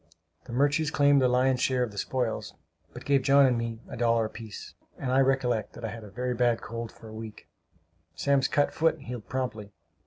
The 0.45 0.51
Murches 0.51 0.91
claimed 0.91 1.21
the 1.21 1.27
lion's 1.27 1.61
share 1.61 1.83
of 1.83 1.91
the 1.91 1.97
spoils, 1.99 2.55
but 2.91 3.05
gave 3.05 3.21
John 3.21 3.45
and 3.45 3.55
me 3.55 3.81
a 3.87 3.95
dollar 3.95 4.25
apiece; 4.25 4.73
and 4.97 5.11
I 5.11 5.19
recollect 5.19 5.73
that 5.73 5.85
I 5.85 5.89
had 5.89 6.03
a 6.03 6.09
very 6.09 6.33
bad 6.33 6.59
cold 6.59 6.91
for 6.91 7.07
a 7.07 7.13
week. 7.13 7.47
Sam's 8.15 8.47
cut 8.47 8.73
foot 8.73 8.97
healed 9.01 9.29
promptly. 9.29 9.73